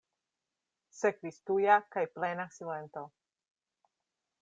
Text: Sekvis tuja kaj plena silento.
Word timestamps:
Sekvis 1.01 1.37
tuja 1.51 1.77
kaj 1.97 2.07
plena 2.17 2.49
silento. 2.59 3.07